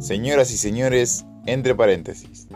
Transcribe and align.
Señoras 0.00 0.50
y 0.50 0.56
señores, 0.56 1.26
entre 1.44 1.74
paréntesis. 1.74 2.48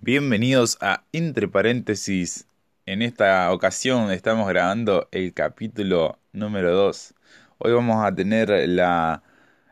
Bienvenidos 0.00 0.76
a 0.80 1.04
Entre 1.12 1.46
paréntesis. 1.46 2.48
En 2.86 3.02
esta 3.02 3.52
ocasión 3.52 4.10
estamos 4.10 4.48
grabando 4.48 5.06
el 5.12 5.32
capítulo 5.32 6.18
número 6.32 6.74
2. 6.74 7.14
Hoy 7.58 7.72
vamos 7.72 8.04
a 8.04 8.12
tener 8.12 8.48
la, 8.68 9.22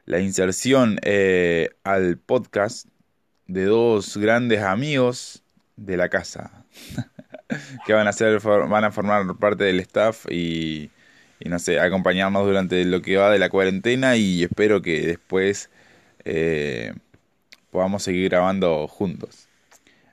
la 0.04 0.20
inserción 0.20 1.00
eh, 1.02 1.70
al 1.82 2.18
podcast 2.18 2.86
de 3.48 3.64
dos 3.64 4.16
grandes 4.18 4.62
amigos 4.62 5.42
de 5.74 5.96
la 5.96 6.08
casa 6.08 6.64
que 7.86 7.92
van 7.92 8.06
a 8.06 8.12
ser 8.12 8.40
van 8.40 8.84
a 8.84 8.92
formar 8.92 9.36
parte 9.36 9.64
del 9.64 9.80
staff 9.80 10.26
y, 10.30 10.92
y 11.40 11.48
no 11.48 11.58
sé 11.58 11.80
acompañarnos 11.80 12.46
durante 12.46 12.84
lo 12.84 13.02
que 13.02 13.16
va 13.16 13.30
de 13.30 13.38
la 13.38 13.50
cuarentena 13.50 14.16
y 14.16 14.42
espero 14.44 14.82
que 14.82 15.06
después 15.06 15.70
eh, 16.24 16.92
podamos 17.70 18.02
seguir 18.02 18.30
grabando 18.30 18.86
juntos 18.88 19.48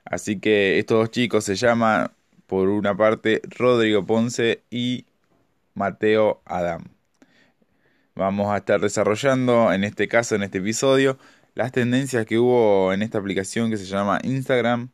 así 0.04 0.38
que 0.38 0.78
estos 0.78 0.98
dos 0.98 1.10
chicos 1.10 1.44
se 1.44 1.54
llaman 1.54 2.10
por 2.46 2.68
una 2.68 2.96
parte 2.96 3.40
Rodrigo 3.44 4.04
Ponce 4.04 4.62
y 4.70 5.06
Mateo 5.74 6.42
Adam 6.44 6.84
vamos 8.14 8.52
a 8.52 8.58
estar 8.58 8.80
desarrollando 8.80 9.72
en 9.72 9.84
este 9.84 10.08
caso 10.08 10.34
en 10.34 10.42
este 10.42 10.58
episodio 10.58 11.18
las 11.54 11.72
tendencias 11.72 12.26
que 12.26 12.38
hubo 12.38 12.92
en 12.92 13.02
esta 13.02 13.18
aplicación 13.18 13.70
que 13.70 13.76
se 13.76 13.86
llama 13.86 14.20
Instagram 14.22 14.90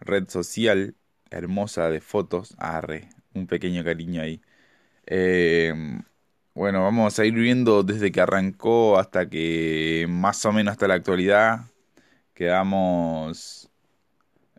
red 0.00 0.28
social 0.28 0.94
hermosa 1.30 1.90
de 1.90 2.00
fotos. 2.00 2.54
Arre, 2.58 3.08
un 3.34 3.46
pequeño 3.46 3.84
cariño 3.84 4.22
ahí. 4.22 4.40
Eh, 5.06 5.72
bueno, 6.54 6.82
vamos 6.82 7.18
a 7.18 7.24
ir 7.26 7.34
viendo 7.34 7.82
desde 7.82 8.10
que 8.12 8.20
arrancó 8.20 8.98
hasta 8.98 9.28
que 9.28 10.06
más 10.08 10.44
o 10.46 10.52
menos 10.52 10.72
hasta 10.72 10.88
la 10.88 10.94
actualidad. 10.94 11.60
Quedamos... 12.34 13.70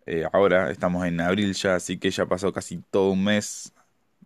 Eh, 0.05 0.25
ahora 0.31 0.71
estamos 0.71 1.05
en 1.05 1.19
abril 1.21 1.53
ya, 1.53 1.75
así 1.75 1.97
que 1.99 2.11
ya 2.11 2.25
pasó 2.27 2.53
casi 2.53 2.77
todo 2.91 3.11
un 3.11 3.23
mes. 3.23 3.73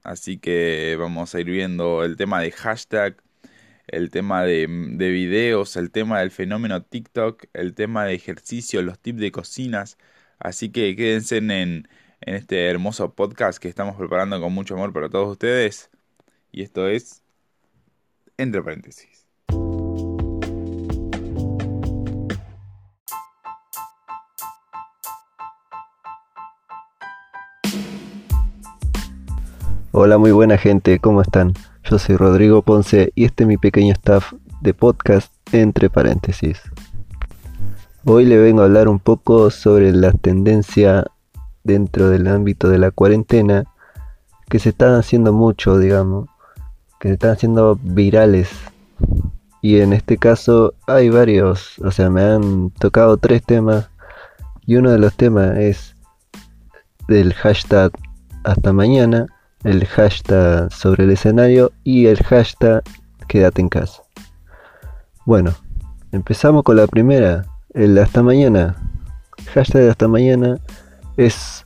Así 0.04 0.38
que 0.40 0.96
vamos 1.00 1.36
a 1.36 1.40
ir 1.42 1.48
viendo 1.48 2.04
el 2.04 2.18
tema 2.18 2.42
de 2.42 2.52
hashtag, 2.52 3.18
el 3.88 4.10
tema 4.12 4.44
de, 4.44 4.68
de 4.70 5.12
videos, 5.12 5.76
el 5.78 5.92
tema 5.92 6.20
del 6.22 6.32
fenómeno 6.32 6.84
TikTok, 6.84 7.46
el 7.54 7.76
tema 7.76 8.06
de 8.06 8.14
ejercicio, 8.16 8.82
los 8.84 9.00
tips 9.00 9.20
de 9.22 9.32
cocinas. 9.32 9.98
Así 10.40 10.72
que 10.72 10.96
quédense 10.96 11.38
en, 11.38 11.52
en 11.52 11.88
este 12.36 12.68
hermoso 12.70 13.14
podcast 13.16 13.60
que 13.60 13.70
estamos 13.70 13.96
preparando 13.98 14.40
con 14.42 14.54
mucho 14.54 14.76
amor 14.76 14.94
para 14.94 15.10
todos 15.10 15.30
ustedes. 15.32 15.92
Y 16.54 16.64
esto 16.64 16.88
es 16.88 17.22
entre 18.38 18.62
paréntesis. 18.62 19.26
Hola 29.94 30.18
muy 30.18 30.32
buena 30.32 30.58
gente, 30.58 31.00
¿cómo 31.00 31.22
están? 31.22 31.54
Yo 31.84 31.98
soy 32.00 32.18
Rodrigo 32.18 32.62
Ponce 32.64 33.14
y 33.16 33.24
este 33.24 33.44
es 33.44 33.48
mi 33.48 33.58
pequeño 33.58 33.94
staff 33.94 34.34
de 34.60 34.74
podcast 34.74 35.34
entre 35.54 35.90
paréntesis. 35.90 36.62
Hoy 38.04 38.26
le 38.26 38.38
vengo 38.38 38.62
a 38.62 38.66
hablar 38.66 38.90
un 38.90 39.00
poco 39.00 39.52
sobre 39.52 39.94
la 39.94 40.12
tendencia 40.12 41.06
dentro 41.64 42.10
del 42.10 42.28
ámbito 42.28 42.68
de 42.68 42.80
la 42.80 42.92
cuarentena 42.92 43.66
que 44.50 44.60
se 44.60 44.70
están 44.70 44.96
haciendo 44.96 45.32
mucho, 45.32 45.78
digamos, 45.78 46.28
que 47.02 47.08
se 47.08 47.14
están 47.16 47.32
haciendo 47.32 47.78
virales. 47.82 48.50
Y 49.62 49.80
en 49.80 49.92
este 49.92 50.18
caso 50.18 50.76
hay 50.88 51.10
varios, 51.10 51.80
o 51.80 51.92
sea, 51.92 52.10
me 52.10 52.22
han 52.22 52.70
tocado 52.70 53.18
tres 53.18 53.44
temas 53.44 53.90
y 54.68 54.76
uno 54.76 54.92
de 54.92 55.00
los 55.00 55.16
temas 55.16 55.58
es 55.58 55.96
del 57.08 57.34
hashtag 57.34 57.92
hasta 58.44 58.72
mañana, 58.72 59.26
el 59.64 59.86
hashtag 59.86 60.72
sobre 60.72 61.04
el 61.04 61.12
escenario 61.12 61.72
y 61.84 62.06
el 62.06 62.22
hashtag 62.24 62.84
quédate 63.28 63.62
en 63.62 63.70
casa. 63.70 64.04
Bueno, 65.26 65.54
empezamos 66.12 66.64
con 66.64 66.78
la 66.78 66.86
primera, 66.86 67.46
el 67.74 67.98
hasta 67.98 68.22
mañana. 68.22 68.76
Hashtag 69.54 69.90
hasta 69.90 70.08
mañana 70.08 70.60
es 71.18 71.66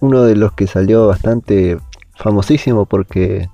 uno 0.00 0.24
de 0.24 0.36
los 0.36 0.52
que 0.52 0.66
salió 0.66 1.06
bastante 1.06 1.78
famosísimo 2.16 2.84
porque 2.84 3.48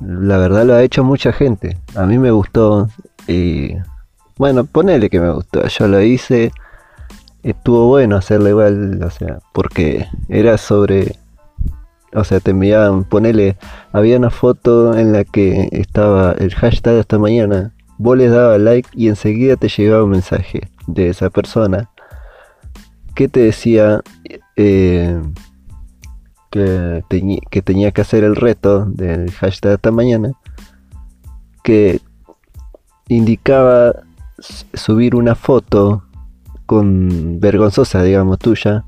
la 0.00 0.38
verdad 0.38 0.64
lo 0.64 0.74
ha 0.74 0.82
hecho 0.82 1.04
mucha 1.04 1.32
gente. 1.32 1.76
A 1.94 2.06
mí 2.06 2.18
me 2.18 2.30
gustó 2.30 2.88
y 3.26 3.74
bueno, 4.36 4.64
ponele 4.64 5.10
que 5.10 5.20
me 5.20 5.30
gustó. 5.30 5.66
Yo 5.66 5.88
lo 5.88 6.00
hice, 6.00 6.52
estuvo 7.42 7.88
bueno 7.88 8.16
hacerlo 8.16 8.48
igual, 8.48 9.02
o 9.02 9.10
sea, 9.10 9.40
porque 9.52 10.06
era 10.28 10.58
sobre, 10.58 11.16
o 12.14 12.24
sea, 12.24 12.40
te 12.40 12.52
enviaban, 12.52 13.04
ponele, 13.04 13.56
había 13.92 14.16
una 14.16 14.30
foto 14.30 14.96
en 14.96 15.12
la 15.12 15.24
que 15.24 15.68
estaba 15.72 16.32
el 16.38 16.54
hashtag 16.54 17.00
hasta 17.00 17.18
mañana. 17.18 17.72
Vos 17.98 18.16
le 18.16 18.28
dabas 18.28 18.60
like 18.60 18.88
y 18.94 19.08
enseguida 19.08 19.56
te 19.56 19.68
llegaba 19.68 20.04
un 20.04 20.10
mensaje 20.10 20.70
de 20.86 21.08
esa 21.08 21.30
persona 21.30 21.90
que 23.16 23.26
te 23.26 23.40
decía 23.40 24.00
eh, 24.54 25.20
que, 26.50 27.02
que, 27.50 27.62
tenía 27.62 27.90
que 27.90 28.00
hacer 28.00 28.24
el 28.24 28.36
reto 28.36 28.84
del 28.86 29.30
hashtag 29.32 29.72
esta 29.72 29.90
mañana, 29.90 30.32
que 31.62 32.00
indicaba 33.08 33.94
subir 34.74 35.14
una 35.14 35.34
foto 35.34 36.04
con 36.66 37.40
vergonzosa, 37.40 38.02
digamos, 38.02 38.38
tuya, 38.38 38.84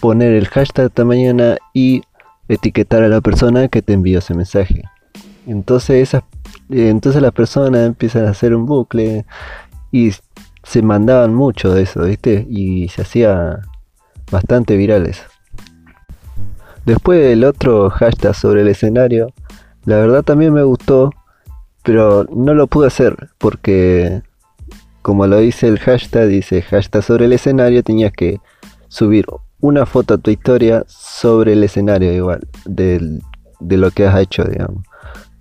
poner 0.00 0.32
el 0.34 0.48
hashtag 0.48 0.86
esta 0.86 1.04
mañana 1.04 1.56
y 1.72 2.02
etiquetar 2.48 3.02
a 3.02 3.08
la 3.08 3.20
persona 3.20 3.68
que 3.68 3.82
te 3.82 3.92
envió 3.92 4.18
ese 4.18 4.34
mensaje. 4.34 4.82
Entonces 5.46 6.02
esas, 6.02 6.24
entonces 6.68 7.22
las 7.22 7.32
personas 7.32 7.86
empiezan 7.86 8.26
a 8.26 8.30
hacer 8.30 8.54
un 8.54 8.66
bucle 8.66 9.24
y 9.92 10.12
se 10.62 10.82
mandaban 10.82 11.34
mucho 11.34 11.72
de 11.72 11.82
eso, 11.82 12.04
¿viste? 12.04 12.46
Y 12.48 12.88
se 12.88 13.02
hacía 13.02 13.60
bastante 14.30 14.76
virales. 14.76 15.22
Después 16.84 17.32
el 17.32 17.44
otro 17.44 17.90
hashtag 17.90 18.34
sobre 18.34 18.62
el 18.62 18.68
escenario, 18.68 19.32
la 19.84 19.96
verdad 19.96 20.22
también 20.22 20.52
me 20.52 20.62
gustó, 20.62 21.10
pero 21.82 22.26
no 22.34 22.54
lo 22.54 22.66
pude 22.66 22.88
hacer 22.88 23.30
porque, 23.38 24.22
como 25.02 25.26
lo 25.26 25.38
dice 25.38 25.68
el 25.68 25.78
hashtag, 25.78 26.28
dice 26.28 26.62
hashtag 26.62 27.02
sobre 27.02 27.26
el 27.26 27.32
escenario, 27.32 27.82
tenías 27.82 28.12
que 28.12 28.40
subir 28.88 29.26
una 29.60 29.86
foto 29.86 30.14
a 30.14 30.18
tu 30.18 30.30
historia 30.30 30.84
sobre 30.88 31.52
el 31.52 31.64
escenario 31.64 32.12
igual, 32.12 32.46
de 32.64 33.20
lo 33.60 33.90
que 33.90 34.06
has 34.06 34.18
hecho, 34.20 34.44
digamos. 34.44 34.84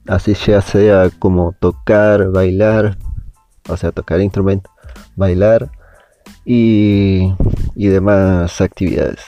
Así 0.08 0.34
ya 0.34 0.62
sea 0.62 1.10
como 1.20 1.54
tocar, 1.60 2.32
bailar, 2.32 2.98
o 3.68 3.78
sea, 3.78 3.92
tocar 3.92 4.20
instrumento 4.22 4.70
bailar 5.20 5.70
y, 6.46 7.32
demás 7.76 8.62
actividades. 8.62 9.24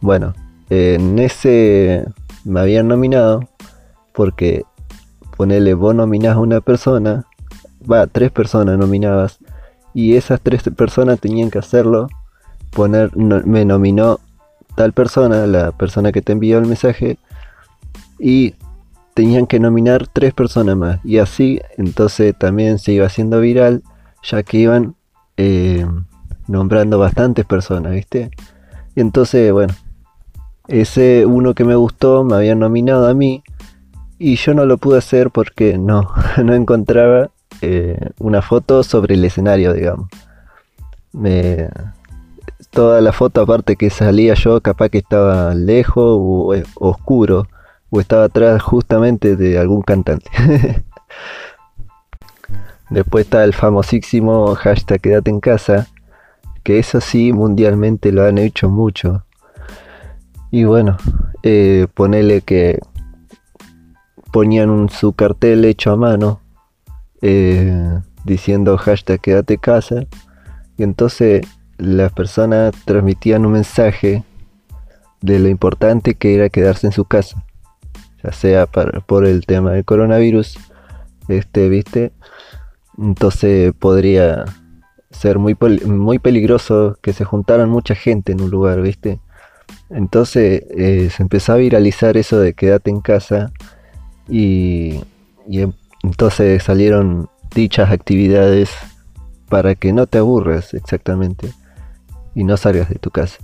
Bueno, 0.00 0.34
en 0.70 1.18
ese 1.18 2.06
me 2.44 2.60
habían 2.60 2.88
nominado 2.88 3.48
porque 4.12 4.64
ponele 5.36 5.74
vos 5.74 5.94
nominás 5.94 6.36
a 6.36 6.40
una 6.40 6.60
persona, 6.60 7.26
va, 7.90 8.06
tres 8.06 8.30
personas 8.30 8.78
nominabas 8.78 9.38
y 9.94 10.14
esas 10.14 10.40
tres 10.40 10.62
personas 10.76 11.20
tenían 11.20 11.50
que 11.50 11.58
hacerlo, 11.58 12.08
poner, 12.70 13.16
me 13.16 13.64
nominó 13.64 14.20
tal 14.76 14.92
persona, 14.92 15.46
la 15.46 15.72
persona 15.72 16.12
que 16.12 16.22
te 16.22 16.32
envió 16.32 16.58
el 16.58 16.66
mensaje 16.66 17.18
y 18.18 18.54
tenían 19.14 19.46
que 19.46 19.58
nominar 19.58 20.06
tres 20.06 20.32
personas 20.32 20.76
más 20.76 21.00
y 21.04 21.18
así 21.18 21.60
entonces 21.76 22.34
también 22.38 22.78
se 22.78 22.92
iba 22.92 23.06
haciendo 23.06 23.40
viral 23.40 23.82
ya 24.22 24.42
que 24.42 24.58
iban 24.58 24.94
eh, 25.36 25.86
nombrando 26.46 26.98
bastantes 26.98 27.46
personas, 27.46 27.92
¿viste? 27.92 28.30
Y 28.94 29.00
entonces, 29.00 29.52
bueno, 29.52 29.72
ese 30.70 31.26
uno 31.26 31.54
que 31.54 31.64
me 31.64 31.74
gustó 31.74 32.24
me 32.24 32.36
había 32.36 32.54
nominado 32.54 33.08
a 33.08 33.14
mí 33.14 33.42
y 34.18 34.36
yo 34.36 34.54
no 34.54 34.64
lo 34.66 34.78
pude 34.78 34.98
hacer 34.98 35.30
porque 35.30 35.76
no, 35.78 36.12
no 36.44 36.54
encontraba 36.54 37.30
eh, 37.60 37.98
una 38.18 38.40
foto 38.40 38.82
sobre 38.82 39.14
el 39.14 39.24
escenario, 39.24 39.72
digamos. 39.72 40.08
Me, 41.12 41.68
toda 42.70 43.00
la 43.00 43.12
foto 43.12 43.40
aparte 43.40 43.74
que 43.76 43.90
salía 43.90 44.34
yo 44.34 44.60
capaz 44.60 44.90
que 44.90 44.98
estaba 44.98 45.54
lejos 45.54 46.04
o 46.06 46.54
oscuro 46.76 47.48
o 47.90 48.00
estaba 48.00 48.24
atrás 48.24 48.62
justamente 48.62 49.36
de 49.36 49.58
algún 49.58 49.82
cantante. 49.82 50.30
Después 52.90 53.24
está 53.24 53.44
el 53.44 53.54
famosísimo 53.54 54.54
hashtag 54.54 55.00
quédate 55.00 55.30
en 55.30 55.40
casa, 55.40 55.88
que 56.62 56.78
eso 56.78 57.00
sí 57.00 57.32
mundialmente 57.32 58.12
lo 58.12 58.24
han 58.24 58.38
hecho 58.38 58.68
mucho. 58.68 59.24
Y 60.50 60.64
bueno, 60.64 60.96
eh, 61.42 61.86
ponele 61.94 62.40
que 62.42 62.80
ponían 64.32 64.88
su 64.88 65.12
cartel 65.12 65.64
hecho 65.64 65.92
a 65.92 65.96
mano 65.96 66.40
eh, 67.22 68.00
diciendo 68.24 68.76
hashtag 68.76 69.20
quédate 69.20 69.58
casa 69.58 70.06
y 70.76 70.82
entonces 70.82 71.46
las 71.78 72.12
personas 72.12 72.74
transmitían 72.84 73.46
un 73.46 73.52
mensaje 73.52 74.24
de 75.20 75.38
lo 75.38 75.48
importante 75.48 76.14
que 76.14 76.34
era 76.34 76.48
quedarse 76.48 76.86
en 76.86 76.92
su 76.92 77.04
casa, 77.04 77.44
ya 78.22 78.32
sea 78.32 78.66
por 78.66 79.26
el 79.26 79.46
tema 79.46 79.72
del 79.72 79.84
coronavirus, 79.84 80.58
este, 81.28 81.68
viste, 81.68 82.12
entonces 82.98 83.72
podría 83.78 84.44
ser 85.10 85.38
muy, 85.38 85.56
muy 85.86 86.18
peligroso 86.18 86.98
que 87.02 87.12
se 87.12 87.24
juntaran 87.24 87.68
mucha 87.68 87.94
gente 87.94 88.32
en 88.32 88.40
un 88.40 88.50
lugar, 88.50 88.80
viste. 88.80 89.20
Entonces 89.90 90.64
eh, 90.70 91.10
se 91.14 91.22
empezó 91.22 91.52
a 91.52 91.56
viralizar 91.56 92.16
eso 92.16 92.38
de 92.38 92.54
quédate 92.54 92.90
en 92.90 93.00
casa 93.00 93.52
y, 94.28 95.00
y 95.48 95.66
entonces 96.02 96.62
salieron 96.62 97.28
dichas 97.54 97.90
actividades 97.90 98.70
para 99.48 99.74
que 99.74 99.92
no 99.92 100.06
te 100.06 100.18
aburres 100.18 100.74
exactamente 100.74 101.52
y 102.34 102.44
no 102.44 102.56
salgas 102.56 102.88
de 102.88 102.96
tu 102.96 103.10
casa. 103.10 103.38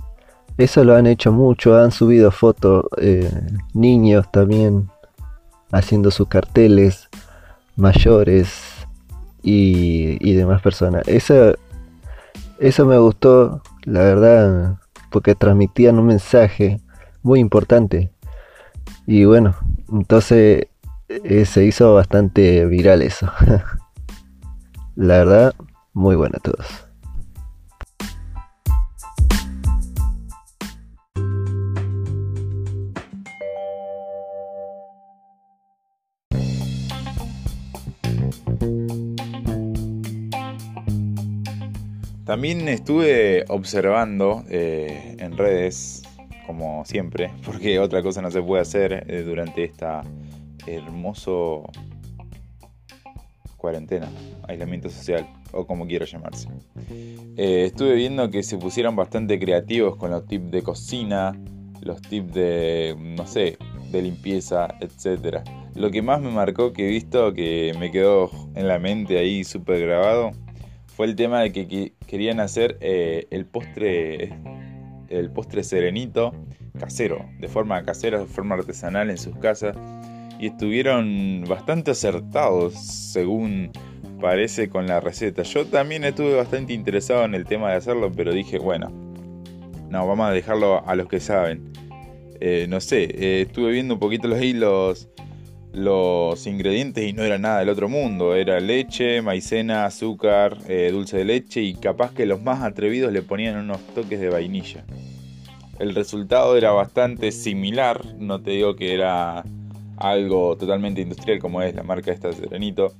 Eso 0.57 0.83
lo 0.83 0.95
han 0.95 1.05
hecho 1.05 1.31
mucho, 1.31 1.77
han 1.77 1.91
subido 1.91 2.31
fotos 2.31 2.85
eh, 2.97 3.29
niños 3.73 4.25
también 4.31 4.89
haciendo 5.71 6.09
sus 6.09 6.27
carteles, 6.27 7.09
mayores 7.75 8.59
y, 9.43 10.33
demás 10.33 10.61
personas. 10.61 11.07
Eso, 11.07 11.53
eso 12.59 12.85
me 12.85 12.97
gustó, 12.97 13.61
la 13.83 13.99
verdad, 14.01 14.77
porque 15.09 15.35
transmitían 15.35 15.99
un 15.99 16.07
mensaje 16.07 16.81
muy 17.23 17.39
importante. 17.39 18.11
Y 19.05 19.25
bueno, 19.25 19.55
entonces 19.91 20.67
eh, 21.09 21.45
se 21.45 21.65
hizo 21.65 21.93
bastante 21.93 22.65
viral 22.65 23.01
eso. 23.01 23.31
la 24.95 25.17
verdad, 25.19 25.55
muy 25.93 26.15
bueno 26.15 26.35
a 26.37 26.41
todos. 26.41 26.86
También 42.37 42.67
estuve 42.67 43.45
observando 43.47 44.43
eh, 44.47 45.15
en 45.17 45.35
redes, 45.35 46.03
como 46.45 46.85
siempre, 46.85 47.31
porque 47.43 47.79
otra 47.79 48.03
cosa 48.03 48.21
no 48.21 48.29
se 48.29 48.43
puede 48.43 48.61
hacer 48.61 49.05
eh, 49.07 49.23
durante 49.23 49.63
esta 49.63 50.03
hermoso 50.67 51.63
cuarentena, 53.55 54.07
aislamiento 54.47 54.87
social, 54.87 55.27
o 55.51 55.65
como 55.65 55.87
quiera 55.87 56.05
llamarse. 56.05 56.47
Eh, 57.37 57.63
estuve 57.65 57.95
viendo 57.95 58.29
que 58.29 58.43
se 58.43 58.55
pusieron 58.59 58.95
bastante 58.95 59.39
creativos 59.39 59.95
con 59.95 60.11
los 60.11 60.27
tips 60.27 60.51
de 60.51 60.61
cocina, 60.61 61.35
los 61.81 61.99
tips 62.03 62.33
de, 62.35 62.95
no 62.99 63.25
sé, 63.25 63.57
de 63.89 64.01
limpieza, 64.03 64.67
etc. 64.79 65.39
Lo 65.73 65.89
que 65.89 66.03
más 66.03 66.21
me 66.21 66.29
marcó 66.29 66.71
que 66.71 66.85
he 66.85 66.89
visto, 66.89 67.33
que 67.33 67.73
me 67.79 67.89
quedó 67.89 68.29
en 68.53 68.67
la 68.67 68.77
mente 68.77 69.17
ahí 69.17 69.43
súper 69.43 69.79
grabado, 69.79 70.33
fue 70.97 71.05
el 71.05 71.15
tema 71.15 71.41
de 71.41 71.51
que 71.51 71.93
querían 72.07 72.39
hacer 72.39 72.77
eh, 72.81 73.27
el 73.29 73.45
postre 73.45 74.33
el 75.09 75.29
postre 75.29 75.63
serenito 75.63 76.33
casero, 76.79 77.23
de 77.39 77.47
forma 77.47 77.83
casera, 77.83 78.17
de 78.17 78.25
forma 78.25 78.55
artesanal 78.55 79.11
en 79.11 79.19
sus 79.19 79.37
casas 79.37 79.77
y 80.39 80.47
estuvieron 80.47 81.45
bastante 81.47 81.91
acertados 81.91 82.73
según 82.73 83.71
parece 84.19 84.69
con 84.69 84.87
la 84.87 84.99
receta. 84.99 85.43
Yo 85.43 85.67
también 85.67 86.03
estuve 86.03 86.33
bastante 86.35 86.73
interesado 86.73 87.25
en 87.25 87.35
el 87.35 87.45
tema 87.45 87.69
de 87.69 87.75
hacerlo, 87.75 88.11
pero 88.11 88.33
dije, 88.33 88.57
bueno, 88.57 88.89
no, 89.91 90.07
vamos 90.07 90.27
a 90.27 90.31
dejarlo 90.31 90.83
a 90.83 90.95
los 90.95 91.07
que 91.07 91.19
saben. 91.19 91.71
Eh, 92.39 92.65
no 92.67 92.81
sé, 92.81 93.03
eh, 93.03 93.41
estuve 93.41 93.71
viendo 93.71 93.93
un 93.93 93.99
poquito 93.99 94.27
los 94.27 94.41
hilos 94.41 95.09
los 95.77 96.47
ingredientes 96.47 97.07
y 97.07 97.13
no 97.13 97.23
era 97.23 97.37
nada 97.37 97.59
del 97.59 97.69
otro 97.69 97.87
mundo. 97.87 98.35
Era 98.35 98.59
leche, 98.59 99.21
maicena, 99.21 99.85
azúcar, 99.85 100.57
eh, 100.67 100.89
dulce 100.91 101.17
de 101.17 101.25
leche 101.25 101.61
y 101.61 101.75
capaz 101.75 102.13
que 102.13 102.25
los 102.25 102.41
más 102.41 102.63
atrevidos 102.63 103.13
le 103.13 103.21
ponían 103.21 103.57
unos 103.57 103.79
toques 103.93 104.19
de 104.19 104.29
vainilla. 104.29 104.83
El 105.79 105.93
resultado 105.93 106.57
era 106.57 106.71
bastante 106.71 107.31
similar, 107.31 108.03
no 108.17 108.41
te 108.41 108.51
digo 108.51 108.75
que 108.75 108.95
era 108.95 109.43
algo 109.97 110.57
totalmente 110.57 111.01
industrial 111.01 111.39
como 111.39 111.61
es 111.61 111.75
la 111.75 111.83
marca 111.83 112.11
esta 112.11 112.33
Serenito, 112.33 112.93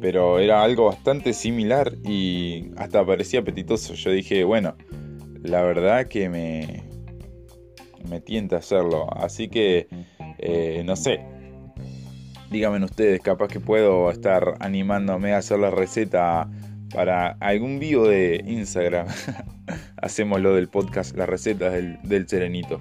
pero 0.00 0.38
era 0.38 0.62
algo 0.62 0.86
bastante 0.86 1.34
similar 1.34 1.92
y 2.04 2.70
hasta 2.78 3.04
parecía 3.04 3.40
apetitoso. 3.40 3.92
Yo 3.92 4.10
dije, 4.10 4.44
bueno, 4.44 4.74
la 5.42 5.62
verdad 5.62 6.06
que 6.06 6.30
me, 6.30 6.84
me 8.08 8.22
tienta 8.22 8.56
hacerlo, 8.56 9.06
así 9.14 9.48
que 9.48 9.88
eh, 10.38 10.82
no 10.86 10.96
sé, 10.96 11.20
díganme 12.50 12.84
ustedes, 12.84 13.20
capaz 13.20 13.48
que 13.48 13.60
puedo 13.60 14.10
estar 14.10 14.54
animándome 14.60 15.34
a 15.34 15.38
hacer 15.38 15.58
la 15.58 15.70
receta 15.70 16.48
para 16.94 17.36
algún 17.40 17.78
vivo 17.78 18.08
de 18.08 18.42
Instagram. 18.46 19.06
Hacemos 19.96 20.40
lo 20.40 20.54
del 20.54 20.68
podcast, 20.68 21.16
las 21.16 21.28
recetas 21.28 21.72
del, 21.72 21.98
del 22.02 22.28
serenito. 22.28 22.80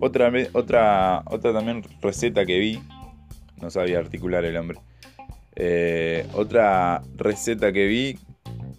Otra, 0.00 0.30
otra, 0.52 1.22
otra 1.26 1.52
también 1.52 1.82
receta 2.02 2.44
que 2.44 2.58
vi, 2.58 2.80
no 3.60 3.70
sabía 3.70 3.98
articular 3.98 4.44
el 4.44 4.56
hombre. 4.56 4.78
Eh, 5.54 6.26
otra 6.34 7.02
receta 7.16 7.72
que 7.72 7.86
vi 7.86 8.18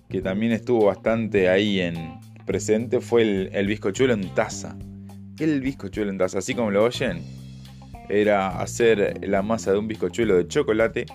que 0.10 0.22
también 0.22 0.52
estuvo 0.52 0.86
bastante 0.86 1.50
ahí 1.50 1.80
en 1.80 2.20
presente 2.46 3.02
fue 3.02 3.24
el, 3.24 3.50
el 3.54 3.68
bizcochuelo 3.68 4.14
en 4.14 4.34
taza. 4.36 4.78
El 5.40 5.62
bizcochuelo 5.62 6.12
en 6.12 6.18
taza, 6.20 6.38
así 6.38 6.54
como 6.54 6.72
lo 6.72 6.84
oyen, 6.84 7.22
era 8.10 8.60
hacer 8.60 9.28
la 9.28 9.42
masa 9.42 9.72
de 9.72 9.78
un 9.78 9.88
bizcochuelo 9.88 10.36
de 10.36 10.48
chocolate, 10.48 11.06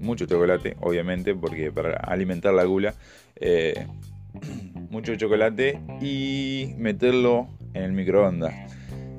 mucho 0.00 0.26
chocolate, 0.26 0.76
obviamente, 0.80 1.34
porque 1.34 1.72
para 1.72 1.96
alimentar 1.96 2.54
la 2.54 2.64
gula, 2.64 2.94
eh, 3.36 3.86
mucho 4.90 5.14
chocolate 5.16 5.80
y 6.00 6.74
meterlo 6.78 7.48
en 7.74 7.82
el 7.84 7.92
microondas. 7.92 8.54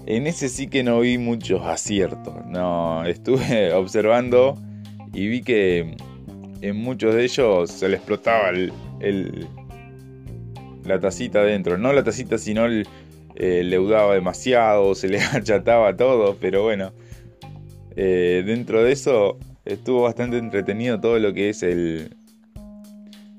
En 0.06 0.26
ese 0.26 0.48
sí 0.48 0.68
que 0.68 0.84
no 0.84 1.02
vi 1.02 1.18
muchos 1.18 1.62
aciertos, 1.64 2.34
no, 2.46 3.06
estuve 3.06 3.74
observando 3.74 4.58
y 5.14 5.28
vi 5.28 5.42
que 5.42 5.98
en 6.62 6.76
muchos 6.78 7.14
de 7.14 7.24
ellos 7.24 7.70
se 7.72 7.90
le 7.90 7.98
explotaba 7.98 8.52
la 10.86 11.00
tacita 11.00 11.44
dentro, 11.44 11.78
no 11.78 11.92
la 11.92 12.04
tacita 12.04 12.38
sino 12.38 12.66
el, 12.66 12.88
eh, 13.40 13.64
leudaba 13.64 14.16
demasiado, 14.16 14.96
se 14.96 15.08
le 15.08 15.20
achataba 15.22 15.96
todo, 15.96 16.38
pero 16.40 16.64
bueno, 16.64 16.92
eh, 17.96 18.44
dentro 18.46 18.84
de 18.84 18.92
eso 18.92 19.38
estuvo 19.64 20.04
bastante 20.04 20.38
entretenido 20.38 21.00
todo 21.00 21.20
lo 21.20 21.34
que 21.34 21.50
es 21.50 21.64
el... 21.64 22.16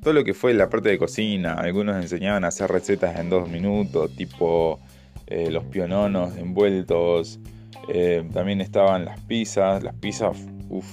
Todo 0.00 0.14
lo 0.14 0.23
que 0.23 0.33
fue 0.33 0.55
la 0.55 0.71
parte 0.71 0.90
de 0.90 0.97
cocina, 0.97 1.55
algunos 1.55 1.97
enseñaban 2.00 2.45
a 2.45 2.49
hacer 2.49 2.71
recetas 2.71 3.19
en 3.19 3.28
dos 3.28 3.49
minutos, 3.49 4.14
tipo 4.14 4.78
eh, 5.26 5.50
los 5.50 5.64
piononos 5.64 6.37
envueltos, 6.37 7.40
también 8.33 8.61
estaban 8.61 9.05
las 9.05 9.19
pizzas, 9.23 9.83
las 9.83 9.95
pizzas, 9.97 10.37
uff, 10.69 10.87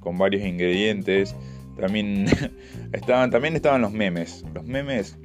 con 0.00 0.16
varios 0.16 0.42
ingredientes, 0.42 1.36
también 1.78 2.26
estaban, 2.92 3.30
también 3.30 3.56
estaban 3.56 3.82
los 3.82 3.92
memes, 3.92 4.42
los 4.54 4.64
memes, 4.64 5.18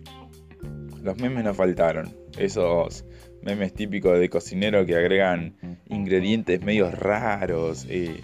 los 1.06 1.18
memes 1.18 1.44
no 1.44 1.54
faltaron 1.54 2.12
esos 2.38 3.06
memes 3.44 3.74
típicos 3.74 4.20
de 4.20 4.28
cocinero 4.28 4.86
que 4.88 4.96
agregan 4.96 5.56
ingredientes 5.88 6.64
medios 6.64 6.94
raros, 6.98 7.86
eh, 7.90 8.22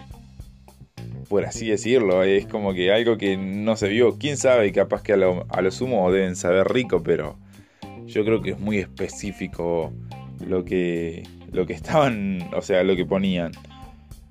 por 1.28 1.44
así 1.44 1.68
decirlo, 1.68 2.24
es 2.24 2.44
como 2.46 2.74
que 2.74 2.92
algo 2.92 3.16
que 3.16 3.36
no 3.36 3.76
se 3.76 3.88
vio, 3.88 4.18
quién 4.18 4.36
sabe, 4.36 4.72
capaz 4.72 5.02
que 5.02 5.12
a 5.12 5.16
lo, 5.16 5.70
sumo 5.70 6.10
deben 6.10 6.34
saber 6.34 6.66
rico, 6.66 7.04
pero 7.04 7.38
yo 8.04 8.24
creo 8.24 8.42
que 8.42 8.50
es 8.50 8.58
muy 8.58 8.78
específico 8.78 9.92
lo 10.44 10.64
que, 10.64 11.22
lo 11.52 11.66
que 11.66 11.74
estaban, 11.74 12.50
o 12.52 12.60
sea, 12.62 12.82
lo 12.82 12.96
que 12.96 13.06
ponían. 13.06 13.52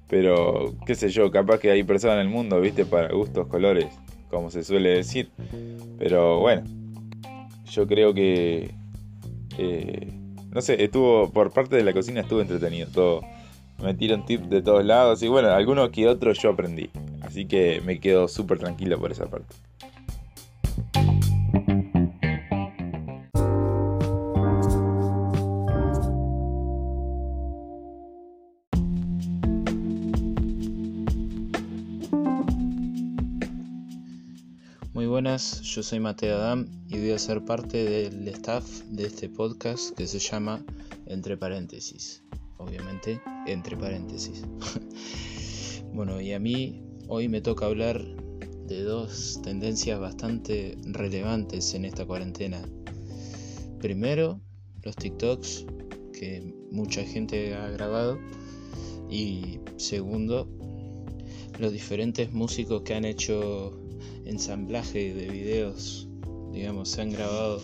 Pero, 0.10 0.76
qué 0.86 0.94
sé 0.94 1.08
yo, 1.08 1.32
capaz 1.32 1.60
que 1.60 1.72
hay 1.72 1.84
personas 1.84 2.16
en 2.16 2.28
el 2.28 2.30
mundo, 2.30 2.60
viste, 2.60 2.86
para 2.86 3.14
gustos, 3.14 3.48
colores, 3.48 3.88
como 4.30 4.52
se 4.52 4.66
suele 4.66 4.90
decir. 4.90 5.32
Pero 5.98 6.40
bueno, 6.40 6.64
yo 7.72 7.88
creo 7.88 8.14
que 8.14 8.72
eh, 9.58 10.12
no 10.52 10.62
sé, 10.62 10.84
estuvo, 10.84 11.30
por 11.32 11.52
parte 11.52 11.78
de 11.78 11.84
la 11.84 11.94
cocina 11.94 12.22
estuvo 12.22 12.42
entretenido 12.42 12.88
todo. 12.90 13.22
Me 13.82 13.94
tiran 13.94 14.26
tips 14.26 14.50
de 14.50 14.62
todos 14.62 14.86
lados 14.86 15.24
y 15.24 15.28
bueno, 15.28 15.50
algunos 15.50 15.90
que 15.90 16.08
otros 16.08 16.40
yo 16.40 16.52
aprendí. 16.52 16.90
Así 17.22 17.46
que 17.46 17.82
me 17.86 18.00
quedo 18.00 18.28
súper 18.28 18.60
tranquilo 18.60 19.00
por 19.00 19.12
esa 19.12 19.26
parte. 19.28 19.56
Yo 35.38 35.82
soy 35.82 36.02
Mateo 36.02 36.36
Adam 36.36 36.68
y 36.90 37.00
voy 37.00 37.12
a 37.12 37.18
ser 37.18 37.46
parte 37.46 37.86
del 37.86 38.28
staff 38.28 38.66
de 38.90 39.06
este 39.06 39.30
podcast 39.30 39.96
que 39.96 40.06
se 40.06 40.20
llama 40.20 40.66
Entre 41.06 41.38
paréntesis. 41.38 42.22
Obviamente, 42.58 43.22
entre 43.48 43.78
paréntesis. 43.78 44.44
bueno, 45.94 46.20
y 46.20 46.34
a 46.34 46.40
mí 46.40 46.84
hoy 47.08 47.30
me 47.30 47.40
toca 47.40 47.66
hablar 47.66 48.04
de 48.68 48.84
dos 48.84 49.40
tendencias 49.42 50.02
bastante 50.02 50.78
relevantes 50.84 51.76
en 51.76 51.86
esta 51.86 52.06
cuarentena. 52.06 52.62
Primero, 53.80 54.42
los 54.84 54.98
TikToks 54.98 55.66
que 56.12 56.54
mucha 56.72 57.06
gente 57.06 57.56
ha 57.56 57.70
grabado. 57.70 58.20
Y 59.10 59.62
segundo, 59.78 60.50
los 61.58 61.72
diferentes 61.72 62.34
músicos 62.34 62.82
que 62.82 62.96
han 62.96 63.06
hecho 63.06 63.78
ensamblaje 64.26 65.14
de 65.14 65.28
videos, 65.28 66.08
digamos, 66.52 66.90
se 66.90 67.02
han 67.02 67.12
grabado 67.12 67.62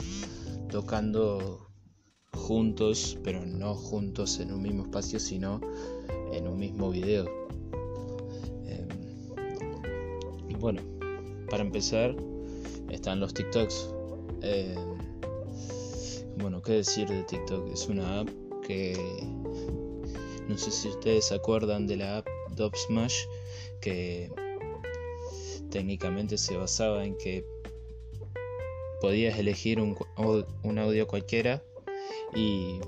tocando 0.69 1.67
juntos, 2.33 3.17
pero 3.23 3.45
no 3.45 3.75
juntos 3.75 4.39
en 4.39 4.51
un 4.51 4.61
mismo 4.61 4.83
espacio, 4.83 5.19
sino 5.19 5.59
en 6.31 6.47
un 6.47 6.57
mismo 6.57 6.89
video. 6.91 7.25
Eh, 8.65 8.87
bueno, 10.59 10.81
para 11.49 11.63
empezar, 11.63 12.15
están 12.89 13.19
los 13.19 13.33
TikToks. 13.33 13.93
Eh, 14.41 14.75
bueno, 16.37 16.61
¿qué 16.61 16.73
decir 16.73 17.07
de 17.07 17.23
TikTok? 17.23 17.71
Es 17.71 17.87
una 17.87 18.21
app 18.21 18.29
que 18.65 18.95
no 20.47 20.57
sé 20.57 20.71
si 20.71 20.89
ustedes 20.89 21.25
se 21.25 21.35
acuerdan 21.35 21.87
de 21.87 21.97
la 21.97 22.17
app 22.17 22.27
Dub 22.55 22.75
Smash 22.75 23.25
que 23.81 24.31
técnicamente 25.69 26.37
se 26.37 26.57
basaba 26.57 27.05
en 27.05 27.17
que 27.17 27.45
podías 29.01 29.37
elegir 29.37 29.79
un, 29.79 29.97
audio 30.77 31.07
cualquiera 31.07 31.63
y, 32.35 32.79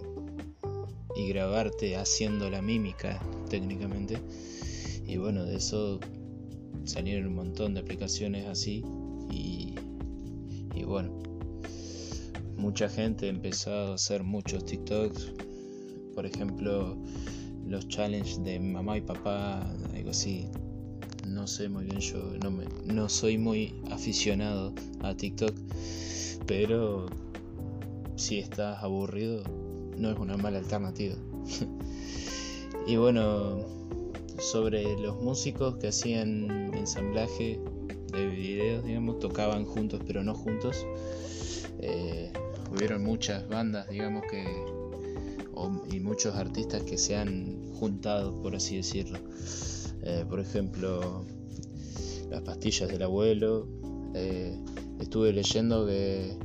y 1.16 1.30
grabarte 1.30 1.96
haciendo 1.96 2.50
la 2.50 2.62
mímica 2.62 3.20
técnicamente. 3.50 4.18
Y 5.06 5.18
bueno, 5.18 5.44
de 5.46 5.58
eso 5.58 6.00
salieron 6.86 7.28
un 7.28 7.36
montón 7.36 7.74
de 7.74 7.82
aplicaciones 7.82 8.48
así 8.48 8.84
y, 9.32 9.76
y 10.76 10.84
bueno, 10.84 11.12
mucha 12.58 12.90
gente 12.90 13.28
empezó 13.28 13.72
a 13.72 13.94
hacer 13.96 14.24
muchos 14.24 14.66
TikToks, 14.66 15.34
por 16.16 16.26
ejemplo, 16.26 16.98
los 17.66 17.88
challenges 17.88 18.44
de 18.44 18.60
mamá 18.60 18.98
y 18.98 19.02
papá, 19.02 19.62
algo 19.94 20.10
así, 20.10 20.48
no 21.40 21.48
sé 21.48 21.70
muy 21.70 21.86
bien, 21.86 22.02
yo 22.02 22.18
no, 22.44 22.52
me, 22.52 22.66
no 22.84 23.08
soy 23.08 23.38
muy 23.38 23.74
aficionado 23.92 24.74
a 25.02 25.16
TikTok, 25.16 25.54
pero 26.46 27.06
si 28.18 28.40
estás 28.40 28.84
aburrido, 28.84 29.44
no 29.98 30.12
es 30.12 30.20
una 30.20 30.36
mala 30.36 30.58
alternativa. 30.60 31.16
y 32.88 32.98
bueno, 32.98 33.66
sobre 34.38 35.00
los 35.00 35.22
músicos 35.22 35.78
que 35.78 35.88
hacían 35.88 36.74
ensamblaje 36.74 37.62
de 38.12 38.26
videos, 38.28 38.84
digamos, 38.84 39.20
tocaban 39.20 39.64
juntos 39.64 40.02
pero 40.06 40.22
no 40.22 40.36
juntos. 40.36 40.86
Eh, 41.80 42.34
hubieron 42.70 43.02
muchas 43.02 43.48
bandas, 43.48 43.88
digamos, 43.88 44.24
que 44.30 44.46
y 45.90 46.00
muchos 46.00 46.36
artistas 46.36 46.84
que 46.84 46.98
se 46.98 47.16
han 47.16 47.74
juntado, 47.74 48.42
por 48.42 48.56
así 48.56 48.76
decirlo. 48.76 49.20
Eh, 50.04 50.26
por 50.28 50.40
ejemplo, 50.40 51.26
las 52.30 52.42
pastillas 52.42 52.90
del 52.90 53.04
abuelo. 53.04 53.68
Eh, 54.14 54.58
estuve 55.00 55.34
leyendo 55.34 55.86
que 55.86 56.38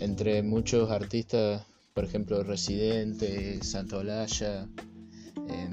entre 0.00 0.42
muchos 0.42 0.90
artistas, 0.90 1.64
por 1.94 2.04
ejemplo, 2.04 2.42
Residente, 2.42 3.62
Santolaya, 3.62 4.68
eh, 5.48 5.68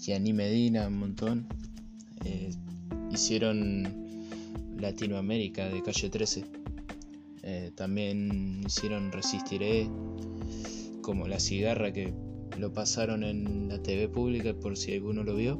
Gianni 0.00 0.32
Medina, 0.32 0.88
un 0.88 0.98
montón, 0.98 1.46
eh, 2.24 2.50
hicieron 3.12 4.26
Latinoamérica 4.78 5.68
de 5.68 5.82
calle 5.82 6.10
13. 6.10 6.44
también 7.74 8.62
hicieron 8.66 9.12
Resistiré, 9.12 9.88
como 11.02 11.28
La 11.28 11.38
Cigarra 11.38 11.92
que 11.92 12.14
lo 12.58 12.72
pasaron 12.72 13.24
en 13.24 13.68
la 13.68 13.82
TV 13.82 14.08
pública 14.08 14.54
por 14.54 14.76
si 14.76 14.94
alguno 14.94 15.24
lo 15.24 15.34
vio, 15.34 15.58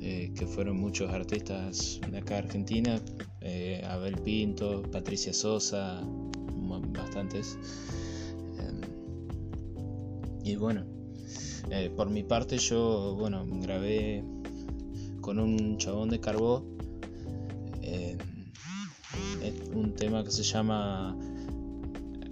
eh, 0.00 0.32
que 0.34 0.46
fueron 0.46 0.78
muchos 0.78 1.10
artistas 1.10 2.00
de 2.10 2.18
acá 2.18 2.38
Argentina, 2.38 3.00
eh, 3.40 3.82
Abel 3.88 4.18
Pinto, 4.18 4.82
Patricia 4.90 5.32
Sosa, 5.32 6.02
bastantes. 6.92 7.58
Em, 8.58 8.80
y 10.44 10.56
bueno, 10.56 10.84
eh, 11.70 11.90
por 11.96 12.10
mi 12.10 12.22
parte 12.22 12.58
yo, 12.58 13.14
bueno, 13.18 13.46
grabé 13.46 14.24
con 15.20 15.38
un 15.38 15.78
chabón 15.78 16.10
de 16.10 16.20
Carbó 16.20 16.64
em, 17.82 18.18
un 19.74 19.94
tema 19.94 20.24
que 20.24 20.30
se 20.30 20.42
llama 20.42 21.16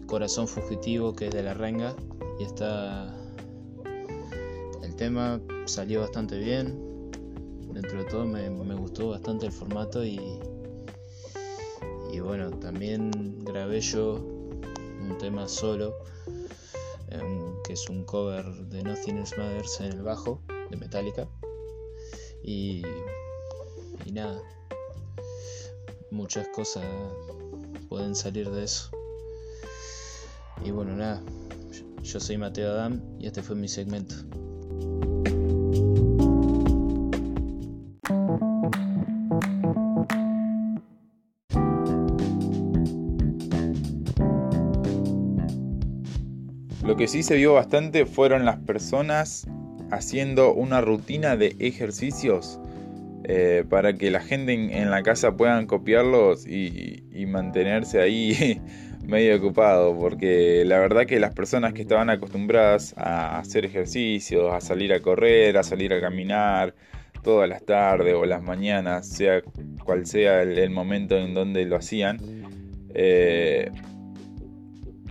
Corazón 0.07 0.49
Fugitivo, 0.49 1.15
que 1.15 1.29
es 1.29 1.35
de 1.35 1.43
la 1.43 1.55
renga, 1.55 1.95
y 2.39 2.45
está 2.45 3.20
tema 5.01 5.41
salió 5.65 6.03
bastante 6.03 6.39
bien. 6.39 7.11
Dentro 7.73 8.05
de 8.05 8.11
todo 8.11 8.27
me, 8.27 8.75
gustó 8.75 9.09
bastante 9.09 9.47
el 9.47 9.53
formato 9.53 10.05
y, 10.05 10.21
y 12.13 12.21
bueno, 12.21 12.51
también 12.51 13.43
grabé 13.43 13.81
yo 13.81 14.17
un 14.17 15.17
tema 15.19 15.49
solo, 15.49 15.95
em, 17.09 17.63
que 17.65 17.73
es 17.73 17.89
un 17.89 18.05
cover 18.05 18.45
de 18.45 18.83
Nothing 18.83 19.17
Else 19.17 19.37
Matters 19.39 19.81
en 19.81 19.93
el 19.93 20.03
bajo 20.03 20.43
de 20.69 20.77
Metallica. 20.77 21.27
Y, 22.45 22.83
y 24.05 24.13
nada, 24.13 24.39
muchas 26.11 26.47
cosas 26.49 26.85
pueden 27.89 28.15
salir 28.15 28.51
de 28.51 28.65
eso. 28.65 28.91
Y 30.63 30.73
bueno, 30.73 30.95
nada, 30.95 31.23
yo 32.03 32.21
soy 32.21 32.37
Mateo 32.37 32.71
Adam 32.71 33.01
y 33.19 33.27
este 33.29 33.43
fue 33.43 33.57
mi 33.57 33.67
segmento. 33.67 34.15
Lo 46.85 46.97
que 46.97 47.09
sí 47.09 47.23
se 47.23 47.37
vio 47.37 47.55
bastante 47.55 48.07
fueron 48.07 48.45
las 48.45 48.57
personas 48.57 49.47
haciendo 49.91 50.55
una 50.55 50.81
rutina 50.81 51.37
de 51.37 51.57
ejercicios 51.59 52.59
eh, 53.25 53.65
para 53.69 53.93
que 53.93 54.11
la 54.11 54.21
gente 54.21 54.55
en, 54.55 54.91
la 54.91 55.03
casa 55.03 55.37
puedan 55.37 55.67
copiarlos 55.67 56.47
y, 56.47 57.05
mantenerse 57.29 58.01
ahí 58.01 58.61
medio 59.05 59.37
ocupado, 59.37 59.97
porque 59.97 60.65
la 60.65 60.79
verdad 60.79 61.07
que 61.07 61.21
las 61.21 61.35
personas 61.35 61.75
que 61.75 61.83
estaban 61.83 62.09
acostumbradas 62.11 62.95
a 62.97 63.39
hacer 63.39 63.67
ejercicios, 63.67 64.53
a 64.53 64.61
salir 64.61 64.93
a 64.93 65.01
correr, 65.01 65.59
a 65.59 65.63
salir 65.63 65.93
a 65.93 66.01
caminar 66.01 66.75
todas 67.23 67.49
las 67.49 67.65
tardes 67.65 68.15
o 68.15 68.25
las 68.25 68.43
mañanas, 68.43 69.07
sea 69.07 69.43
cual 69.85 70.07
sea 70.07 70.43
el, 70.43 70.71
momento 70.71 71.17
en 71.17 71.35
donde 71.35 71.67
lo 71.67 71.77
hacían, 71.77 72.19
eh, 72.95 73.71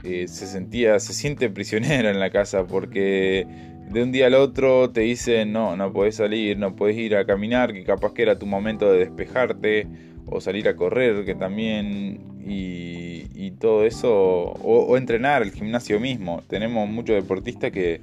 se 0.04 0.28
sentía, 0.28 1.00
se 1.00 1.14
siente 1.14 1.50
prisionero 1.50 2.10
en 2.10 2.20
la 2.20 2.30
casa 2.30 2.66
porque 2.66 3.46
de 3.90 4.04
un 4.04 4.12
día 4.12 4.28
al 4.28 4.36
otro 4.36 4.92
te 4.92 5.02
dicen 5.02 5.52
no, 5.52 5.76
no 5.76 5.92
puedes 5.92 6.16
salir, 6.16 6.58
no 6.58 6.76
puedes 6.76 6.98
ir 6.98 7.16
a 7.16 7.26
caminar, 7.26 7.74
que 7.74 7.84
capaz 7.84 8.14
que 8.14 8.22
era 8.22 8.38
tu 8.38 8.46
momento 8.46 8.92
de 8.92 9.00
despejarte, 9.00 9.88
o 10.32 10.42
salir 10.42 10.68
a 10.68 10.76
correr, 10.76 11.26
que 11.26 11.36
también, 11.36 12.20
y, 12.46 13.52
todo 13.60 13.84
eso, 13.84 14.10
o, 14.12 14.96
entrenar, 14.96 15.42
el 15.42 15.52
gimnasio 15.52 16.00
mismo. 16.00 16.42
Tenemos 16.48 16.88
muchos 16.88 17.16
deportistas 17.16 17.72
que, 17.72 18.00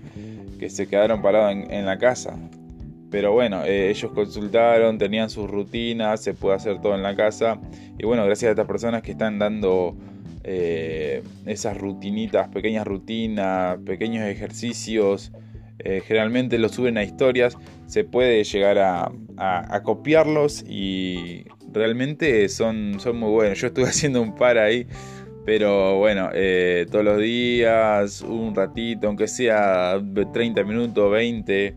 se 0.68 0.86
quedaron 0.86 1.22
parados 1.22 1.56
en, 1.70 1.86
la 1.86 1.96
casa. 1.98 2.36
Pero 3.10 3.32
bueno, 3.32 3.64
eh, 3.64 3.88
ellos 3.88 4.10
consultaron, 4.12 4.98
tenían 4.98 5.30
sus 5.30 5.48
rutinas, 5.48 6.22
se 6.22 6.34
puede 6.34 6.56
hacer 6.56 6.80
todo 6.82 6.94
en 6.94 7.02
la 7.02 7.16
casa. 7.16 7.58
Y 7.98 8.04
bueno, 8.04 8.26
gracias 8.26 8.48
a 8.48 8.50
estas 8.52 8.66
personas 8.66 9.02
que 9.02 9.12
están 9.12 9.38
dando 9.38 9.96
eh, 10.48 11.24
esas 11.44 11.76
rutinitas, 11.76 12.46
pequeñas 12.48 12.86
rutinas, 12.86 13.78
pequeños 13.84 14.24
ejercicios, 14.28 15.32
eh, 15.80 16.02
generalmente 16.06 16.58
los 16.58 16.70
suben 16.70 16.98
a 16.98 17.02
historias, 17.02 17.58
se 17.86 18.04
puede 18.04 18.44
llegar 18.44 18.78
a, 18.78 19.10
copiarlos 19.82 20.64
y 20.68 21.44
realmente 21.72 22.48
son, 22.48 23.00
son 23.00 23.18
muy 23.18 23.30
buenos. 23.30 23.60
Yo 23.60 23.66
estuve 23.66 23.84
haciendo 23.88 24.22
un 24.22 24.36
par 24.36 24.56
ahí, 24.58 24.86
pero 25.44 25.98
bueno, 25.98 26.30
eh, 26.32 26.86
todos 26.92 27.04
los 27.04 27.20
días, 27.20 28.22
un 28.22 28.54
ratito, 28.54 29.08
aunque 29.08 29.26
sea 29.26 30.00
30 30.32 30.62
minutos, 30.62 31.10
20, 31.10 31.74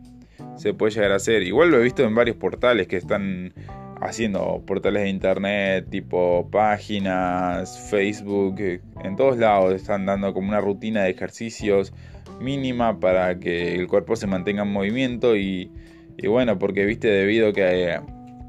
se 0.57 0.73
puede 0.75 0.93
llegar 0.93 1.11
a 1.13 1.15
hacer. 1.15 1.41
Igual 1.41 1.71
lo 1.71 1.79
he 1.79 1.83
visto 1.83 2.03
en 2.03 2.13
varios 2.13 2.37
portales 2.37 2.87
que 2.87 2.97
están 2.97 3.51
haciendo 4.01 4.63
portales 4.65 5.03
de 5.03 5.09
internet, 5.09 5.87
tipo 5.89 6.47
páginas, 6.51 7.89
Facebook, 7.89 8.55
en 9.03 9.15
todos 9.15 9.37
lados 9.37 9.73
están 9.73 10.05
dando 10.05 10.33
como 10.33 10.49
una 10.49 10.61
rutina 10.61 11.03
de 11.03 11.11
ejercicios 11.11 11.93
mínima 12.39 12.99
para 12.99 13.39
que 13.39 13.75
el 13.75 13.87
cuerpo 13.87 14.15
se 14.15 14.27
mantenga 14.27 14.63
en 14.63 14.71
movimiento 14.71 15.35
y, 15.35 15.71
bueno, 16.27 16.57
porque 16.57 16.85
viste, 16.85 17.07
debido 17.07 17.53
que 17.53 17.99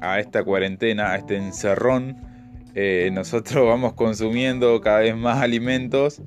a, 0.01 0.19
esta 0.19 0.43
cuarentena, 0.43 1.11
a 1.11 1.17
este 1.17 1.37
encerrón, 1.37 2.17
eh, 2.75 3.09
nosotros 3.13 3.67
vamos 3.67 3.93
consumiendo 3.93 4.79
cada 4.81 4.99
vez 4.99 5.15
más 5.15 5.41
alimentos 5.41 6.21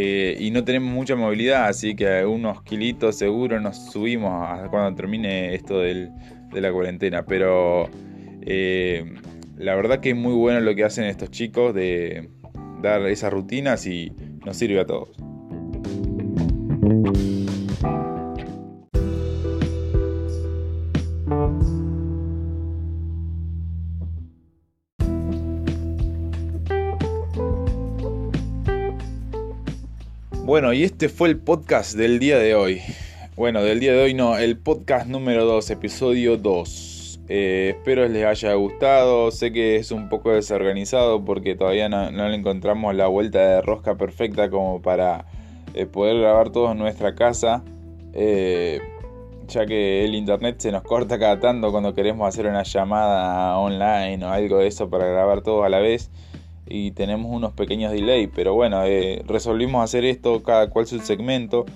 y 0.00 0.50
no 0.52 0.64
tenemos 0.64 0.92
mucha 0.92 1.16
movilidad, 1.16 1.66
así 1.66 1.94
que 1.94 2.24
unos 2.24 2.62
kilitos 2.62 3.16
seguro 3.16 3.60
nos 3.60 3.76
subimos 3.90 4.68
cuando 4.70 4.94
termine 4.94 5.54
esto 5.54 5.80
de 5.80 6.10
la 6.52 6.72
cuarentena, 6.72 7.24
pero 7.24 7.90
eh, 8.50 9.04
la 9.58 9.74
verdad 9.74 10.00
que 10.00 10.10
es 10.10 10.16
muy 10.16 10.32
bueno 10.32 10.60
lo 10.60 10.74
que 10.74 10.82
hacen 10.82 11.04
estos 11.04 11.30
chicos 11.30 11.74
de 11.74 12.30
dar 12.80 13.02
esas 13.02 13.30
rutinas 13.30 13.86
y 13.86 14.10
nos 14.46 14.56
sirve 14.56 14.80
a 14.80 14.86
todos. 14.86 15.10
Bueno, 30.44 30.72
y 30.72 30.84
este 30.84 31.10
fue 31.10 31.28
el 31.28 31.36
podcast 31.36 31.94
del 31.94 32.18
día 32.18 32.38
de 32.38 32.54
hoy. 32.54 32.80
Bueno, 33.36 33.62
del 33.62 33.80
día 33.80 33.92
de 33.92 34.02
hoy 34.04 34.14
no, 34.14 34.38
el 34.38 34.56
podcast 34.56 35.06
número 35.06 35.44
2, 35.44 35.68
episodio 35.68 36.38
2. 36.38 36.97
Eh, 37.28 37.74
espero 37.76 38.08
les 38.08 38.24
haya 38.24 38.54
gustado. 38.54 39.30
Sé 39.30 39.52
que 39.52 39.76
es 39.76 39.90
un 39.90 40.08
poco 40.08 40.30
desorganizado 40.30 41.24
porque 41.24 41.54
todavía 41.54 41.88
no, 41.88 42.10
le 42.10 42.34
encontramos 42.34 42.94
la 42.94 43.06
vuelta 43.06 43.38
de 43.38 43.62
rosca 43.62 43.96
perfecta 43.96 44.50
como 44.50 44.80
para 44.80 45.26
eh, 45.74 45.86
poder 45.86 46.18
grabar 46.18 46.50
todo 46.50 46.72
en 46.72 46.78
nuestra 46.78 47.14
casa. 47.14 47.62
Eh, 48.14 48.80
ya 49.46 49.66
que 49.66 50.04
el 50.04 50.14
internet 50.14 50.56
se 50.58 50.72
nos 50.72 50.82
corta 50.82 51.18
cada 51.18 51.40
tanto 51.40 51.70
cuando 51.70 51.94
queremos 51.94 52.28
hacer 52.28 52.46
una 52.46 52.64
llamada 52.64 53.58
online 53.58 54.22
o 54.24 54.28
algo 54.28 54.58
de 54.58 54.66
eso 54.66 54.90
para 54.90 55.06
grabar 55.06 55.42
todo 55.42 55.64
a 55.64 55.68
la 55.68 55.80
vez. 55.80 56.10
Y 56.66 56.90
tenemos 56.92 57.30
unos 57.34 57.52
pequeños 57.52 57.92
delays. 57.92 58.30
Pero 58.34 58.54
bueno, 58.54 58.82
resolvimos 59.26 59.84
hacer 59.84 60.04
esto 60.04 60.42
cada 60.42 60.70
cual 60.70 60.86
su 60.86 60.98
segmento 61.00 61.66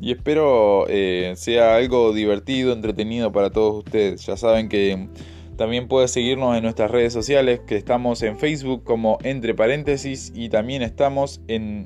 y 0.00 0.12
espero 0.12 0.86
eh, 0.88 1.34
sea 1.36 1.76
algo 1.76 2.12
divertido, 2.12 2.72
entretenido 2.72 3.32
para 3.32 3.50
todos 3.50 3.84
ustedes. 3.84 4.24
Ya 4.26 4.36
saben 4.36 4.68
que 4.68 5.08
también 5.56 5.88
puedes 5.88 6.10
seguirnos 6.10 6.56
en 6.56 6.64
nuestras 6.64 6.90
redes 6.90 7.12
sociales, 7.12 7.60
que 7.66 7.76
estamos 7.76 8.22
en 8.22 8.38
Facebook 8.38 8.82
como 8.84 9.18
entre 9.22 9.54
paréntesis 9.54 10.32
y 10.34 10.48
también 10.48 10.82
estamos 10.82 11.40
en 11.48 11.84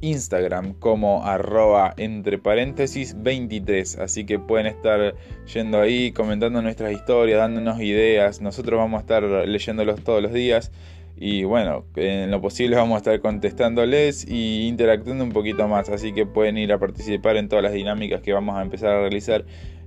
Instagram 0.00 0.74
como 0.74 1.24
arroba 1.24 1.94
entre 1.96 2.38
paréntesis 2.38 3.14
23. 3.18 3.98
Así 3.98 4.24
que 4.24 4.38
pueden 4.38 4.66
estar 4.66 5.14
yendo 5.52 5.80
ahí, 5.80 6.12
comentando 6.12 6.60
nuestras 6.62 6.92
historias, 6.92 7.38
dándonos 7.38 7.80
ideas. 7.80 8.40
Nosotros 8.40 8.78
vamos 8.78 8.98
a 8.98 9.00
estar 9.02 9.22
leyéndolos 9.22 10.02
todos 10.02 10.22
los 10.22 10.32
días. 10.32 10.72
Y 11.20 11.42
bueno, 11.42 11.84
en 11.96 12.30
lo 12.30 12.40
posible 12.40 12.76
vamos 12.76 12.94
a 12.94 12.98
estar 12.98 13.20
contestándoles 13.20 14.24
y 14.28 14.68
interactuando 14.68 15.24
un 15.24 15.32
poquito 15.32 15.66
más. 15.66 15.88
Así 15.88 16.12
que 16.12 16.26
pueden 16.26 16.56
ir 16.58 16.72
a 16.72 16.78
participar 16.78 17.36
en 17.36 17.48
todas 17.48 17.64
las 17.64 17.72
dinámicas 17.72 18.20
que 18.20 18.32
vamos 18.32 18.56
a 18.56 18.62
empezar 18.62 18.90
a 18.90 19.00
realizar 19.00 19.44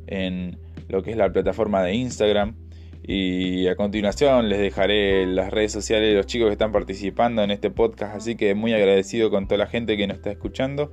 en 0.08 0.58
lo 0.90 1.02
que 1.04 1.12
es 1.12 1.18
la 1.18 1.32
plataforma 1.32 1.84
de 1.84 1.96
Instagram. 1.96 2.56
Y 3.04 3.68
a 3.68 3.76
continuación 3.78 4.50
les 4.50 4.60
dejaré 4.60 5.26
las 5.26 5.52
redes 5.52 5.72
sociales 5.72 6.10
de 6.10 6.16
los 6.16 6.26
chicos 6.26 6.48
que 6.48 6.54
están 6.54 6.74
participando 6.74 7.42
en 7.44 7.52
este 7.52 7.72
podcast. 7.72 8.14
Así 8.14 8.36
que 8.36 8.54
muy 8.54 8.74
agradecido 8.74 9.30
con 9.32 9.48
toda 9.48 9.60
la 9.60 9.68
gente 9.68 9.96
que 9.96 10.08
nos 10.08 10.18
está 10.18 10.32
escuchando. 10.32 10.92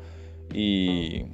Y 0.55 1.25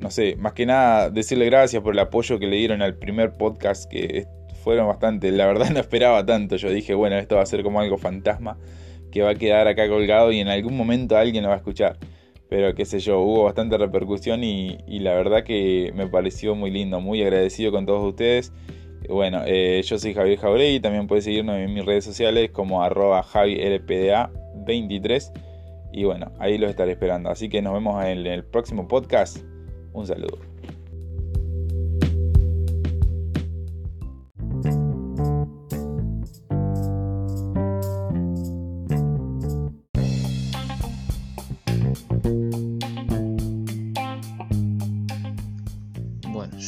no 0.00 0.10
sé, 0.10 0.36
más 0.36 0.54
que 0.54 0.64
nada 0.64 1.10
decirle 1.10 1.44
gracias 1.44 1.82
por 1.82 1.92
el 1.92 1.98
apoyo 1.98 2.38
que 2.38 2.46
le 2.46 2.56
dieron 2.56 2.80
al 2.80 2.96
primer 2.96 3.32
podcast 3.32 3.90
que 3.90 4.26
fueron 4.66 4.86
bastante. 4.88 5.30
La 5.30 5.46
verdad 5.46 5.70
no 5.72 5.78
esperaba 5.78 6.26
tanto. 6.26 6.56
Yo 6.56 6.70
dije, 6.70 6.94
bueno, 6.94 7.16
esto 7.16 7.36
va 7.36 7.42
a 7.42 7.46
ser 7.46 7.62
como 7.62 7.78
algo 7.78 7.98
fantasma 7.98 8.58
que 9.12 9.22
va 9.22 9.30
a 9.30 9.36
quedar 9.36 9.68
acá 9.68 9.88
colgado 9.88 10.32
y 10.32 10.40
en 10.40 10.48
algún 10.48 10.76
momento 10.76 11.16
alguien 11.16 11.44
lo 11.44 11.50
va 11.50 11.54
a 11.54 11.58
escuchar. 11.58 11.96
Pero 12.48 12.74
qué 12.74 12.84
sé 12.84 12.98
yo, 12.98 13.20
hubo 13.20 13.44
bastante 13.44 13.78
repercusión 13.78 14.42
y, 14.42 14.76
la 14.88 15.14
verdad 15.14 15.44
que 15.44 15.92
me 15.94 16.08
pareció 16.08 16.56
muy 16.56 16.72
lindo, 16.72 17.00
muy 17.00 17.22
agradecido 17.22 17.70
con 17.70 17.86
todos 17.86 18.04
ustedes. 18.04 18.52
Bueno, 19.08 19.42
eh, 19.46 19.82
yo 19.84 20.00
soy 20.00 20.14
Javier 20.14 20.40
Jauregui, 20.40 20.80
también 20.80 21.06
puedes 21.06 21.22
seguirnos 21.22 21.58
en 21.58 21.72
mis 21.72 21.84
redes 21.84 22.04
sociales 22.04 22.50
como 22.50 22.82
arroba 22.82 23.22
javierpda23 23.22 25.30
y 25.92 26.02
bueno, 26.02 26.32
ahí 26.40 26.58
los 26.58 26.70
estaré 26.70 26.90
esperando. 26.90 27.30
Así 27.30 27.48
que 27.48 27.62
nos 27.62 27.72
vemos 27.72 28.04
en 28.04 28.26
el 28.26 28.44
próximo 28.44 28.88
podcast. 28.88 29.38
Un 29.92 30.08
saludo. 30.08 30.40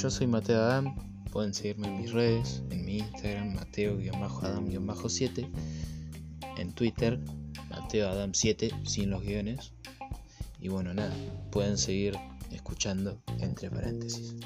Yo 0.01 0.11
soy 0.11 0.29
Mateo 0.29 0.63
Adam, 0.63 0.95
pueden 1.33 1.53
seguirme 1.53 1.89
en 1.89 2.01
mis 2.01 2.13
redes, 2.13 2.63
en 2.71 2.85
mi 2.85 2.99
Instagram, 2.99 3.55
Mateo-Adam-7, 3.55 5.49
en 6.57 6.73
Twitter, 6.73 7.19
Mateo 7.69 8.09
Adam 8.09 8.33
7, 8.33 8.71
sin 8.85 9.11
los 9.11 9.23
guiones. 9.23 9.73
Y 10.61 10.69
bueno, 10.69 10.95
nada, 10.95 11.13
pueden 11.51 11.77
seguir 11.77 12.17
escuchando 12.53 13.21
entre 13.41 13.71
paréntesis. 13.71 14.37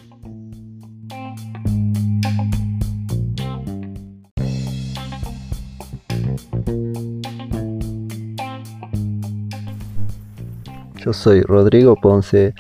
Yo 11.04 11.12
soy 11.12 11.42
Rodrigo 11.42 11.94
Ponce 11.96 12.54